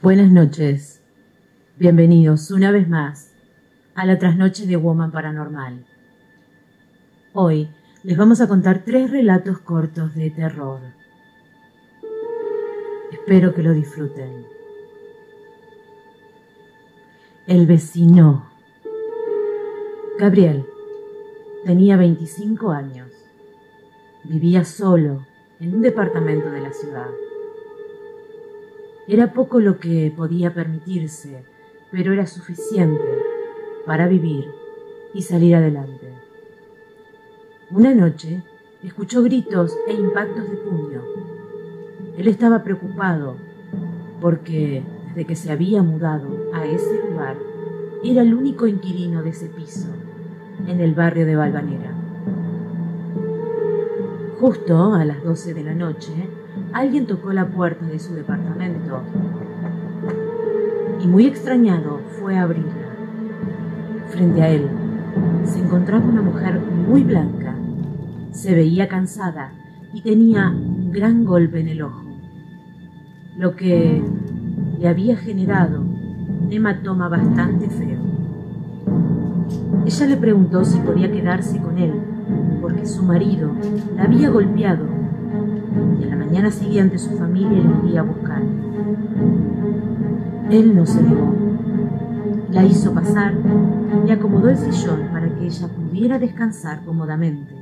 [0.00, 1.02] Buenas noches.
[1.76, 3.34] Bienvenidos una vez más
[3.96, 5.84] a la trasnoche de Woman Paranormal.
[7.32, 7.68] Hoy
[8.04, 10.78] les vamos a contar tres relatos cortos de terror.
[13.10, 14.46] Espero que lo disfruten.
[17.48, 18.48] El vecino.
[20.16, 20.64] Gabriel
[21.64, 23.10] tenía 25 años.
[24.22, 25.26] Vivía solo
[25.58, 27.08] en un departamento de la ciudad.
[29.10, 31.42] Era poco lo que podía permitirse,
[31.90, 33.02] pero era suficiente
[33.86, 34.44] para vivir
[35.14, 36.12] y salir adelante.
[37.70, 38.42] Una noche
[38.82, 41.02] escuchó gritos e impactos de puño.
[42.18, 43.36] Él estaba preocupado
[44.20, 47.38] porque desde que se había mudado a ese lugar
[48.04, 49.88] era el único inquilino de ese piso
[50.66, 51.94] en el barrio de Valvanera.
[54.38, 56.12] Justo a las 12 de la noche,
[56.72, 59.02] alguien tocó la puerta de su departamento
[61.02, 62.88] y muy extrañado fue a abrirla.
[64.08, 64.68] Frente a él
[65.44, 67.54] se encontraba una mujer muy blanca.
[68.32, 69.52] Se veía cansada
[69.92, 72.04] y tenía un gran golpe en el ojo,
[73.36, 74.02] lo que
[74.78, 77.98] le había generado un hematoma bastante feo.
[79.86, 81.92] Ella le preguntó si podía quedarse con él
[82.60, 83.50] porque su marido
[83.96, 84.97] la había golpeado
[86.00, 88.42] y a la mañana siguiente su familia le iría a buscar.
[90.50, 91.34] Él no se negó.
[92.50, 93.34] La hizo pasar
[94.06, 97.54] y acomodó el sillón para que ella pudiera descansar cómodamente.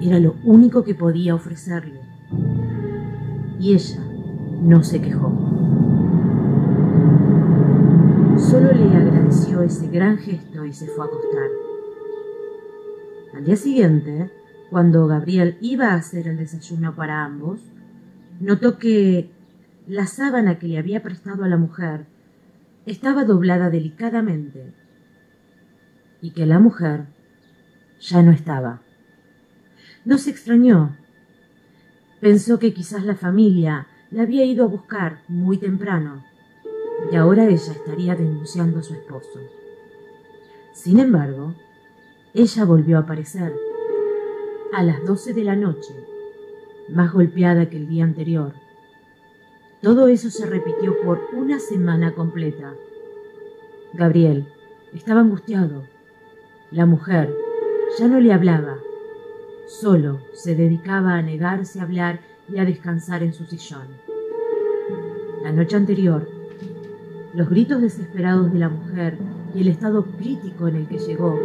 [0.00, 2.00] Era lo único que podía ofrecerle.
[3.60, 4.02] Y ella
[4.62, 5.32] no se quejó.
[8.36, 11.48] Solo le agradeció ese gran gesto y se fue a acostar.
[13.34, 14.30] Al día siguiente,
[14.72, 17.60] cuando Gabriel iba a hacer el desayuno para ambos,
[18.40, 19.30] notó que
[19.86, 22.06] la sábana que le había prestado a la mujer
[22.86, 24.72] estaba doblada delicadamente
[26.22, 27.04] y que la mujer
[28.00, 28.80] ya no estaba.
[30.06, 30.96] No se extrañó.
[32.22, 36.24] Pensó que quizás la familia la había ido a buscar muy temprano
[37.12, 39.38] y ahora ella estaría denunciando a su esposo.
[40.72, 41.54] Sin embargo,
[42.32, 43.52] ella volvió a aparecer
[44.72, 45.94] a las doce de la noche,
[46.88, 48.54] más golpeada que el día anterior.
[49.82, 52.74] Todo eso se repitió por una semana completa.
[53.92, 54.46] Gabriel
[54.94, 55.84] estaba angustiado.
[56.70, 57.34] La mujer
[57.98, 58.78] ya no le hablaba,
[59.66, 63.88] solo se dedicaba a negarse a hablar y a descansar en su sillón.
[65.42, 66.26] La noche anterior,
[67.34, 69.18] los gritos desesperados de la mujer
[69.54, 71.38] y el estado crítico en el que llegó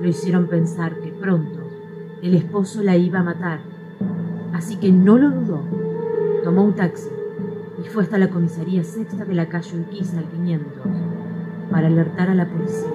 [0.00, 1.55] lo hicieron pensar que pronto
[2.26, 3.60] el esposo la iba a matar.
[4.52, 5.60] Así que no lo dudó.
[6.42, 7.08] Tomó un taxi
[7.84, 10.72] y fue hasta la comisaría sexta de la calle Urquiza al 500
[11.70, 12.90] para alertar a la policía.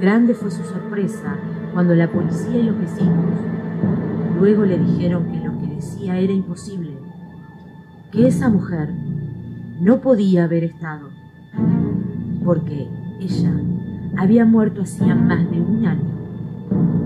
[0.00, 1.36] Grande fue su sorpresa
[1.72, 3.34] cuando la policía y los vecinos
[4.40, 6.90] luego le dijeron que lo que decía era imposible,
[8.10, 8.90] que esa mujer
[9.80, 11.08] no podía haber estado,
[12.44, 12.88] porque
[13.20, 13.52] ella
[14.16, 17.03] había muerto hacía más de un año.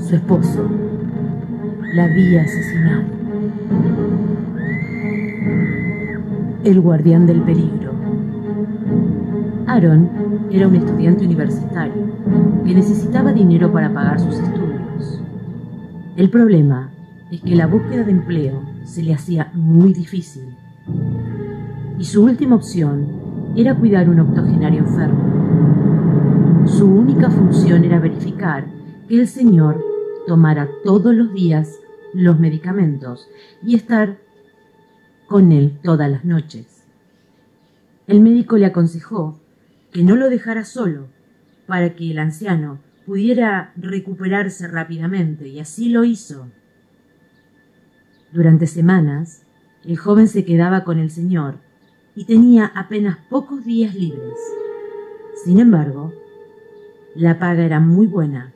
[0.00, 0.68] Su esposo
[1.94, 3.02] la había asesinado.
[6.64, 7.92] El guardián del peligro.
[9.66, 10.08] Aaron
[10.50, 11.92] era un estudiante universitario
[12.64, 15.22] que necesitaba dinero para pagar sus estudios.
[16.16, 16.90] El problema
[17.30, 20.56] es que la búsqueda de empleo se le hacía muy difícil
[21.98, 23.06] y su última opción
[23.54, 26.66] era cuidar un octogenario enfermo.
[26.66, 28.64] Su única función era verificar
[29.08, 29.89] que el señor
[30.30, 31.80] tomara todos los días
[32.14, 33.28] los medicamentos
[33.64, 34.18] y estar
[35.26, 36.84] con él todas las noches.
[38.06, 39.40] El médico le aconsejó
[39.90, 41.08] que no lo dejara solo
[41.66, 46.46] para que el anciano pudiera recuperarse rápidamente y así lo hizo.
[48.30, 49.42] Durante semanas,
[49.84, 51.56] el joven se quedaba con el señor
[52.14, 54.38] y tenía apenas pocos días libres.
[55.44, 56.12] Sin embargo,
[57.16, 58.54] la paga era muy buena,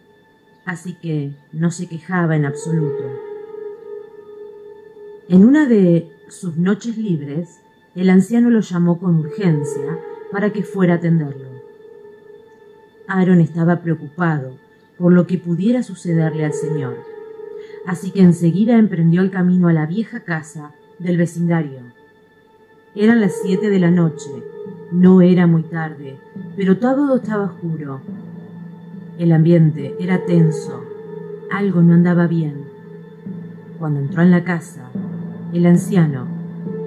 [0.64, 3.05] así que no se quejaba en absoluto.
[5.28, 7.61] En una de sus noches libres,
[7.94, 9.99] el anciano lo llamó con urgencia
[10.32, 11.49] para que fuera a atenderlo.
[13.06, 14.58] Aaron estaba preocupado
[14.99, 16.96] por lo que pudiera sucederle al señor,
[17.87, 21.81] así que enseguida emprendió el camino a la vieja casa del vecindario.
[22.94, 24.31] Eran las siete de la noche.
[24.93, 26.17] No era muy tarde,
[26.56, 28.00] pero todo estaba oscuro.
[29.16, 30.82] El ambiente era tenso.
[31.52, 32.64] Algo no andaba bien.
[33.78, 34.90] Cuando entró en la casa,
[35.52, 36.26] el anciano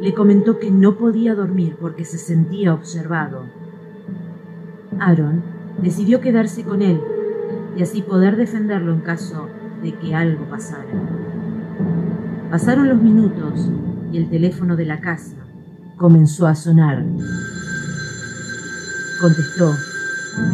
[0.01, 3.43] le comentó que no podía dormir porque se sentía observado.
[4.99, 5.41] Aaron
[5.81, 6.99] decidió quedarse con él
[7.77, 9.47] y así poder defenderlo en caso
[9.81, 10.83] de que algo pasara.
[12.51, 13.69] Pasaron los minutos
[14.11, 15.37] y el teléfono de la casa
[15.95, 17.05] comenzó a sonar.
[19.21, 19.73] Contestó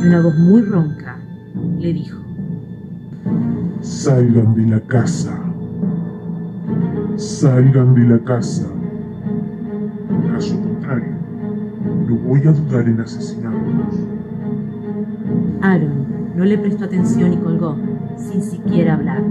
[0.04, 1.18] y una voz muy ronca
[1.80, 2.20] le dijo,
[3.82, 5.38] Salgan de la casa.
[7.18, 8.68] Salgan de la casa.
[10.10, 11.14] En caso contrario,
[12.08, 14.00] no voy a dudar en asesinarlos.
[15.62, 16.06] Aaron
[16.36, 17.78] no le prestó atención y colgó,
[18.18, 19.22] sin siquiera hablar.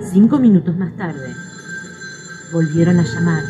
[0.00, 1.34] Cinco minutos más tarde,
[2.52, 3.42] volvieron a llamar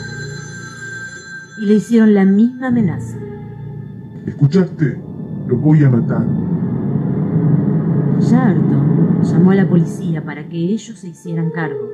[1.59, 3.17] y le hicieron la misma amenaza.
[4.27, 4.99] ¿Escuchaste?
[5.47, 6.25] Lo voy a matar.
[8.21, 8.55] Ya
[9.23, 11.91] llamó a la policía para que ellos se hicieran cargo.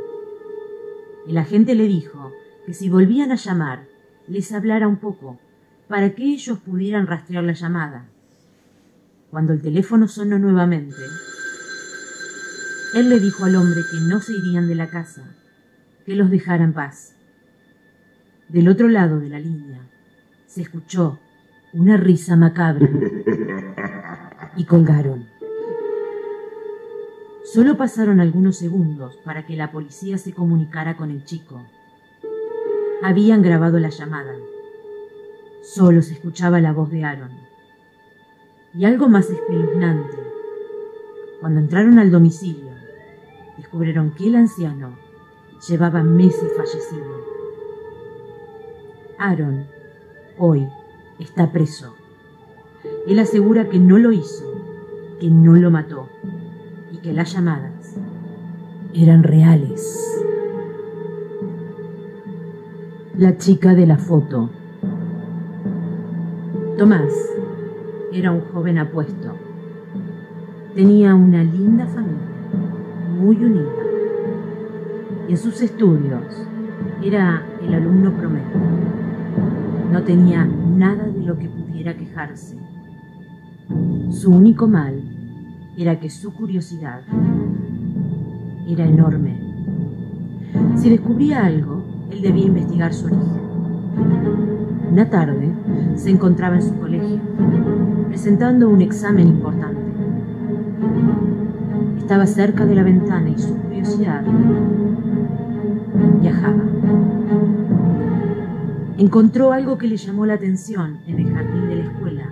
[1.27, 2.33] El agente le dijo
[2.67, 3.85] que si volvían a llamar,
[4.29, 5.39] les hablara un poco,
[5.89, 8.07] para que ellos pudieran rastrear la llamada.
[9.31, 10.97] Cuando el teléfono sonó nuevamente,
[12.95, 15.35] él le dijo al hombre que no se irían de la casa,
[16.05, 17.15] que los dejara en paz.
[18.49, 19.81] Del otro lado de la línea
[20.47, 21.19] se escuchó
[21.73, 22.89] una risa macabra
[24.57, 25.32] y colgaron.
[27.53, 31.61] Solo pasaron algunos segundos para que la policía se comunicara con el chico.
[33.03, 34.33] Habían grabado la llamada.
[35.61, 37.33] Solo se escuchaba la voz de Aaron.
[38.73, 40.17] Y algo más espeluznante.
[41.43, 42.73] Cuando entraron al domicilio,
[43.59, 44.97] descubrieron que el anciano
[45.69, 47.23] llevaba meses fallecido.
[49.19, 49.67] Aaron,
[50.39, 50.67] hoy,
[51.19, 51.97] está preso.
[53.07, 54.51] Él asegura que no lo hizo,
[55.21, 56.09] que no lo mató
[56.93, 57.97] y que las llamadas
[58.95, 59.99] eran reales.
[63.17, 64.51] La chica de la foto.
[66.77, 67.13] Tomás
[68.13, 69.35] era un joven apuesto.
[70.75, 72.19] Tenía una linda familia,
[73.19, 73.71] muy unida.
[75.29, 76.47] Y en sus estudios
[77.03, 78.61] era el alumno promedio.
[79.91, 82.57] No tenía nada de lo que pudiera quejarse.
[84.11, 85.12] Su único mal
[85.77, 87.03] era que su curiosidad
[88.69, 89.37] era enorme.
[90.77, 93.43] Si descubría algo, él debía investigar su origen.
[94.91, 95.51] Una tarde
[95.97, 97.19] se encontraba en su colegio,
[98.09, 99.81] presentando un examen importante.
[101.99, 104.23] Estaba cerca de la ventana y su curiosidad
[106.21, 106.63] viajaba.
[108.99, 112.25] Encontró algo que le llamó la atención en el jardín de la escuela.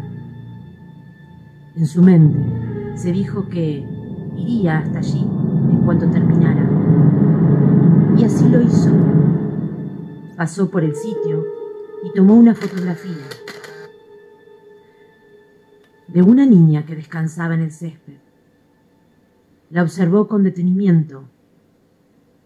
[1.76, 2.38] En su mente
[3.00, 3.82] se dijo que
[4.36, 6.68] iría hasta allí en cuanto terminara.
[8.18, 8.90] Y así lo hizo.
[10.36, 11.46] Pasó por el sitio
[12.04, 13.26] y tomó una fotografía
[16.08, 18.18] de una niña que descansaba en el césped.
[19.70, 21.24] La observó con detenimiento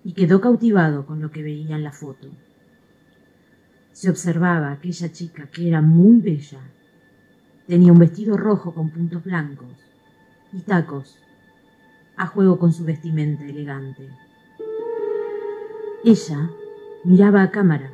[0.04, 2.28] y quedó cautivado con lo que veía en la foto.
[3.90, 6.60] Se observaba aquella chica que era muy bella.
[7.66, 9.84] Tenía un vestido rojo con puntos blancos
[10.54, 11.18] y tacos,
[12.16, 14.08] a juego con su vestimenta elegante.
[16.04, 16.48] Ella
[17.02, 17.90] miraba a cámara,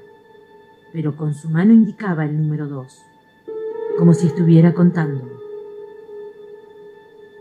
[0.93, 3.03] pero con su mano indicaba el número dos,
[3.97, 5.27] como si estuviera contando.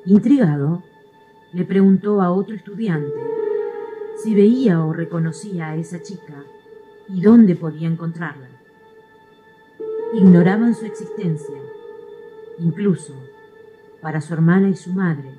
[0.06, 0.84] Intrigado,
[1.52, 3.12] le preguntó a otro estudiante
[4.24, 6.46] si veía o reconocía a esa chica
[7.10, 8.48] y dónde podía encontrarla.
[10.14, 11.58] Ignoraban su existencia,
[12.60, 13.29] incluso
[14.02, 15.34] para su hermana y su madre.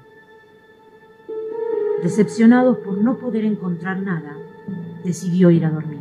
[2.02, 4.37] Decepcionados por no poder encontrar nada,
[5.05, 6.00] decidió ir a dormir.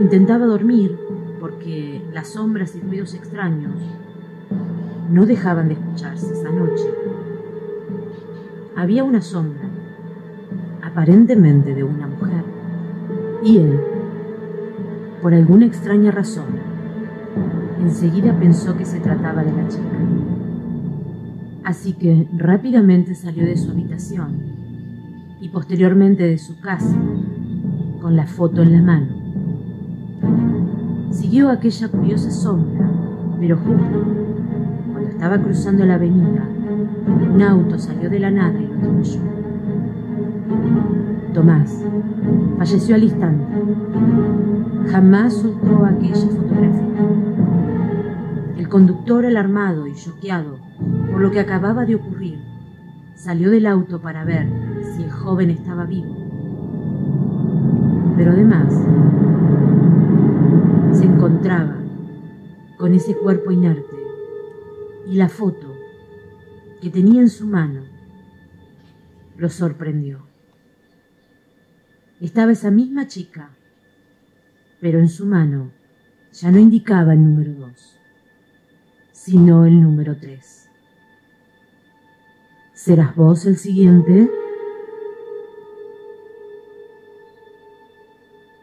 [0.00, 0.98] Intentaba dormir
[1.40, 3.74] porque las sombras y ruidos extraños
[5.10, 6.84] no dejaban de escucharse esa noche.
[8.76, 9.68] Había una sombra,
[10.82, 12.44] aparentemente de una mujer,
[13.42, 13.80] y él,
[15.22, 16.73] por alguna extraña razón,
[17.84, 19.82] enseguida pensó que se trataba de la chica.
[21.64, 24.38] Así que rápidamente salió de su habitación
[25.40, 26.96] y posteriormente de su casa
[28.00, 29.06] con la foto en la mano.
[31.10, 32.90] Siguió aquella curiosa sombra,
[33.38, 34.04] pero justo
[34.92, 36.48] cuando estaba cruzando la avenida,
[37.34, 39.20] un auto salió de la nada y lo atropelló.
[41.32, 41.84] Tomás
[42.58, 43.44] falleció al instante.
[44.90, 47.33] Jamás soltó aquella fotografía.
[48.74, 50.58] Conductor, alarmado y choqueado
[51.12, 52.40] por lo que acababa de ocurrir,
[53.14, 54.48] salió del auto para ver
[54.82, 56.12] si el joven estaba vivo.
[58.16, 58.74] Pero además
[60.90, 61.76] se encontraba
[62.76, 63.96] con ese cuerpo inerte
[65.06, 65.72] y la foto
[66.82, 67.82] que tenía en su mano
[69.36, 70.26] lo sorprendió.
[72.20, 73.50] Estaba esa misma chica,
[74.80, 75.70] pero en su mano
[76.32, 78.00] ya no indicaba el número dos,
[79.14, 80.68] sino el número tres.
[82.74, 84.28] ¿Serás vos el siguiente?